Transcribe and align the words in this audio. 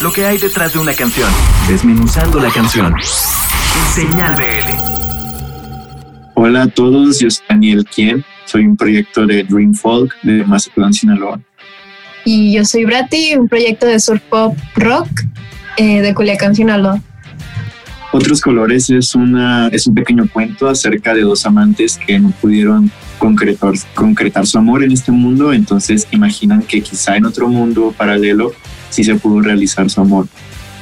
lo 0.00 0.12
que 0.12 0.24
hay 0.24 0.38
detrás 0.38 0.72
de 0.72 0.78
una 0.78 0.94
canción, 0.94 1.28
desmenuzando 1.68 2.40
la 2.40 2.50
canción. 2.50 2.94
Señal 3.94 4.34
BL. 4.34 4.70
Hola 6.34 6.62
a 6.62 6.68
todos, 6.68 7.20
yo 7.20 7.30
soy 7.30 7.44
Daniel 7.48 7.84
Quien, 7.84 8.24
soy 8.46 8.64
un 8.64 8.76
proyecto 8.76 9.26
de 9.26 9.44
Dream 9.44 9.74
Folk 9.74 10.14
de 10.22 10.42
Mazatlán, 10.44 10.94
Sinaloa. 10.94 11.38
Y 12.24 12.54
yo 12.54 12.64
soy 12.64 12.86
Brati, 12.86 13.36
un 13.36 13.46
proyecto 13.46 13.86
de 13.86 14.00
surf 14.00 14.22
pop 14.22 14.56
rock 14.74 15.08
eh, 15.76 16.00
de 16.00 16.14
Culiacán, 16.14 16.54
Sinaloa. 16.54 17.02
Otros 18.12 18.40
Colores 18.40 18.88
es, 18.88 19.14
una, 19.14 19.68
es 19.68 19.86
un 19.86 19.94
pequeño 19.94 20.28
cuento 20.32 20.68
acerca 20.68 21.12
de 21.14 21.20
dos 21.20 21.44
amantes 21.44 21.98
que 21.98 22.18
no 22.18 22.30
pudieron 22.40 22.90
concretar, 23.18 23.74
concretar 23.94 24.46
su 24.46 24.56
amor 24.56 24.82
en 24.82 24.92
este 24.92 25.12
mundo, 25.12 25.52
entonces 25.52 26.08
imaginan 26.10 26.62
que 26.62 26.80
quizá 26.80 27.16
en 27.16 27.26
otro 27.26 27.48
mundo 27.48 27.94
paralelo 27.96 28.52
sí 28.90 29.04
se 29.04 29.14
pudo 29.14 29.40
realizar 29.40 29.88
su 29.88 30.00
amor. 30.00 30.26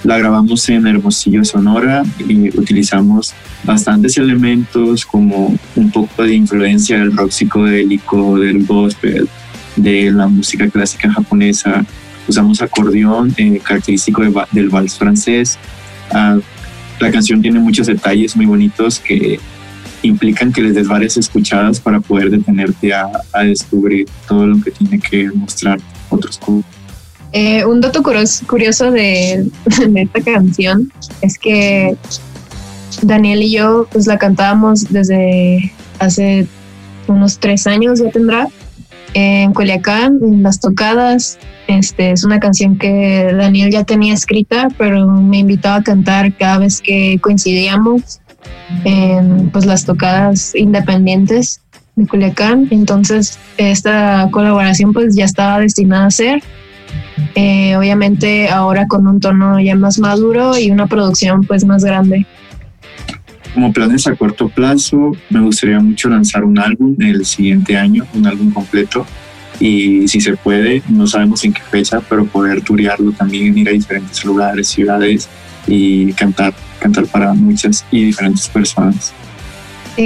La 0.05 0.17
grabamos 0.17 0.69
en 0.69 0.87
Hermosillo, 0.87 1.45
Sonora 1.45 2.05
y 2.27 2.49
utilizamos 2.57 3.35
bastantes 3.65 4.17
elementos 4.17 5.05
como 5.05 5.57
un 5.75 5.91
poco 5.91 6.23
de 6.23 6.35
influencia 6.35 6.99
del 6.99 7.17
rock 7.17 7.31
psicodélico, 7.31 8.39
del 8.39 8.65
gospel, 8.65 9.29
de 9.77 10.11
la 10.11 10.29
música 10.29 10.69
clásica 10.69 11.13
japonesa. 11.13 11.85
Usamos 12.29 12.63
acordeón 12.63 13.35
eh, 13.39 13.61
característico 13.63 14.23
del 14.53 14.69
vals 14.69 14.97
francés. 14.97 15.59
Ah, 16.13 16.39
la 17.01 17.11
canción 17.11 17.43
tiene 17.43 17.59
muchos 17.59 17.87
detalles 17.87 18.37
muy 18.37 18.47
bonitos 18.47 18.99
que 19.01 19.39
implican 20.03 20.53
que 20.53 20.63
les 20.63 20.75
des 20.75 20.87
varias 20.87 21.17
escuchadas 21.17 21.81
para 21.81 22.01
poder 22.01 22.31
detenerte 22.31 22.93
a, 22.93 23.11
descubrir 23.45 24.07
todo 24.27 24.47
lo 24.47 24.61
que 24.61 24.71
tiene 24.71 24.99
que 24.99 25.31
mostrar 25.33 25.79
otros 26.09 26.39
eh, 27.33 27.65
un 27.65 27.81
dato 27.81 28.03
curioso 28.03 28.91
de, 28.91 29.51
esta 29.95 30.21
canción 30.25 30.93
es 31.21 31.39
que 31.39 31.97
Daniel 33.03 33.43
y 33.43 33.53
yo 33.53 33.87
pues 33.93 34.07
la 34.07 34.19
cantábamos 34.19 34.91
desde 34.91 35.73
hace 35.99 36.47
unos 37.07 37.39
tres 37.39 37.67
años 37.67 38.01
ya 38.01 38.11
tendrá 38.11 38.49
en 39.15 39.53
Culiacán, 39.53 40.19
en 40.23 40.43
las 40.43 40.61
tocadas. 40.61 41.39
Este, 41.67 42.13
es 42.13 42.25
una 42.25 42.41
canción 42.41 42.79
que 42.79 43.31
Daniel 43.37 43.71
ya 43.71 43.85
tenía 43.85 44.15
escrita, 44.15 44.69
pero 44.79 45.07
me 45.07 45.39
invitaba 45.39 45.77
a 45.77 45.83
cantar 45.83 46.35
cada 46.37 46.59
vez 46.59 46.81
que 46.81 47.19
coincidíamos 47.21 48.21
en 48.85 49.51
pues, 49.51 49.67
las 49.67 49.85
tocadas 49.85 50.55
independientes 50.55 51.61
de 51.97 52.07
Culiacán. 52.07 52.69
Entonces, 52.71 53.39
esta 53.57 54.29
colaboración 54.31 54.93
pues 54.93 55.15
ya 55.15 55.25
estaba 55.25 55.61
destinada 55.61 56.07
a 56.07 56.11
ser. 56.11 56.43
Eh, 57.35 57.77
obviamente 57.77 58.49
ahora 58.49 58.87
con 58.87 59.07
un 59.07 59.21
tono 59.21 59.61
ya 59.61 59.77
más 59.77 59.99
maduro 59.99 60.59
y 60.59 60.71
una 60.71 60.87
producción 60.87 61.43
pues 61.43 61.65
más 61.65 61.85
grande. 61.85 62.27
Como 63.55 63.73
planes 63.73 64.07
a 64.07 64.15
corto 64.15 64.49
plazo, 64.49 65.13
me 65.31 65.41
gustaría 65.41 65.81
mucho 65.81 66.09
lanzar 66.09 66.45
un 66.45 66.59
álbum 66.59 66.95
el 67.01 67.25
siguiente 67.25 67.77
año, 67.77 68.07
un 68.15 68.27
álbum 68.27 68.51
completo. 68.51 69.07
Y 69.61 70.07
si 70.07 70.21
se 70.21 70.37
puede, 70.37 70.83
no 70.89 71.07
sabemos 71.07 71.45
en 71.45 71.53
qué 71.53 71.63
fecha, 71.63 72.01
pero 72.09 72.25
poder 72.27 72.61
turearlo 72.63 73.11
también, 73.13 73.59
ir 73.59 73.69
a 73.69 73.73
diferentes 73.73 74.25
lugares, 74.25 74.69
ciudades 74.69 75.29
y 75.67 76.13
cantar, 76.13 76.55
cantar 76.79 77.07
para 77.07 77.35
muchas 77.35 77.85
y 77.91 78.05
diferentes 78.05 78.49
personas. 78.49 79.13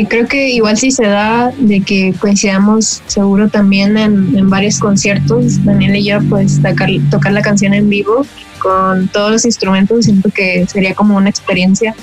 Creo 0.09 0.27
que 0.27 0.48
igual 0.48 0.79
si 0.79 0.91
se 0.91 1.07
da 1.07 1.53
de 1.59 1.83
que 1.83 2.15
coincidamos 2.19 3.03
seguro 3.07 3.51
también 3.51 3.98
en, 3.98 4.48
varios 4.48 4.79
conciertos, 4.79 5.62
Daniel 5.67 5.97
y 5.97 6.05
yo 6.05 6.19
pues 6.31 6.62
tocar, 6.62 6.89
tocar 7.11 7.33
la 7.33 7.43
canción 7.43 7.75
en 7.75 7.91
vivo 7.91 8.25
con 8.59 9.09
todos 9.09 9.31
los 9.31 9.45
instrumentos, 9.45 10.07
siento 10.07 10.31
que 10.31 10.67
sería 10.67 10.95
como 10.95 11.17
una 11.19 11.29
experiencia 11.29 11.95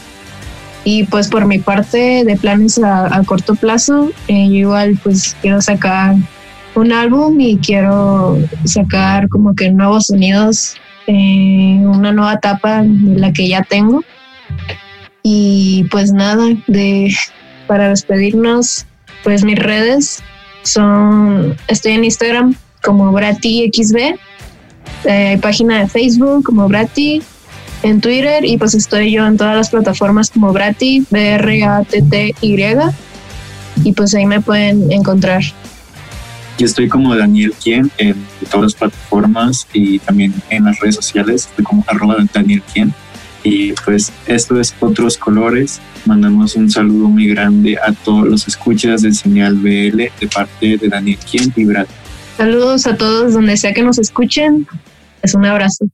y 0.84 1.06
pues 1.06 1.30
por 1.30 1.46
mi 1.46 1.58
parte 1.58 2.24
de 2.24 2.38
planes 2.38 2.80
a, 2.84 3.22
corto 3.26 3.56
plazo, 3.56 4.12
eh, 4.28 4.48
yo 4.48 4.56
igual 4.56 5.00
pues 5.04 5.36
quiero 5.42 5.60
sacar 5.60 6.16
un 6.76 6.92
álbum 6.92 7.40
y 7.40 7.58
quiero 7.58 8.38
sacar 8.66 9.30
como 9.30 9.56
que 9.56 9.72
nuevos 9.72 10.08
sonidos, 10.08 10.76
eh, 11.08 11.82
una 11.84 12.12
nueva 12.12 12.34
etapa 12.34 12.84
de 12.84 13.20
la 13.20 13.34
que 13.34 13.48
ya 13.48 13.64
tengo. 13.64 14.04
Y 15.22 15.86
pues 15.92 16.14
nada, 16.14 16.46
de 16.68 17.14
para 17.70 17.90
despedirnos, 17.90 18.88
pues 19.24 19.44
mis 19.44 19.60
redes 19.60 20.24
son, 20.64 21.56
estoy 21.68 21.92
en 21.92 22.04
Instagram 22.04 22.56
como 22.82 23.12
BratiXB, 23.12 23.98
eh, 25.06 25.28
hay 25.28 25.38
página 25.38 25.78
de 25.80 25.88
Facebook 25.88 26.44
como 26.44 26.68
Brati, 26.68 27.22
en 27.84 28.02
Twitter 28.02 28.44
y 28.44 28.58
pues 28.58 28.74
estoy 28.74 29.12
yo 29.12 29.26
en 29.26 29.38
todas 29.38 29.56
las 29.56 29.70
plataformas 29.70 30.32
como 30.32 30.52
Brati, 30.52 31.06
B-R-A-T-T-Y 31.12 32.76
y 33.84 33.94
pues 33.94 34.16
ahí 34.16 34.26
me 34.26 34.42
pueden 34.42 34.92
encontrar. 34.92 35.44
Yo 36.58 36.66
estoy 36.66 36.90
como 36.90 37.16
Daniel 37.16 37.54
Quien 37.64 37.92
en 38.00 38.16
todas 38.50 38.64
las 38.64 38.74
plataformas 38.74 39.68
y 39.74 40.00
también 40.00 40.34
en 40.50 40.66
las 40.66 40.80
redes 40.80 40.96
sociales, 40.96 41.48
estoy 41.48 41.64
como 41.64 41.86
arroba 41.88 42.18
Daniel 42.34 42.64
Quien. 42.74 42.94
Y 43.44 43.74
pues 43.74 44.12
esto 44.26 44.60
es 44.60 44.76
Otros 44.80 45.18
Colores. 45.18 45.80
Mandamos 46.06 46.56
un 46.56 46.70
saludo 46.70 47.08
muy 47.08 47.28
grande 47.28 47.78
a 47.78 47.94
todos 47.94 48.28
los 48.28 48.48
escuchas 48.48 49.02
de 49.02 49.14
Señal 49.14 49.56
BL 49.56 49.98
de 49.98 50.30
parte 50.34 50.78
de 50.78 50.88
Daniel 50.90 51.20
Quien 51.30 51.52
y 51.56 51.66
Brad. 51.66 51.88
Saludos 52.38 52.88
a 52.88 52.96
todos 52.96 53.34
donde 53.34 53.58
sea 53.58 53.74
que 53.74 53.84
nos 53.84 53.98
escuchen. 53.98 54.68
Es 55.22 55.34
un 55.34 55.46
abrazo. 55.46 55.86